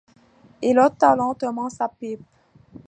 Il 0.63 0.79
ôta 0.79 1.15
lentement 1.15 1.69
sa 1.69 1.87
pipe. 1.87 2.23